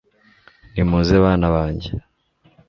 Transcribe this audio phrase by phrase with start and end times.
[0.73, 1.91] nimuze bana banjye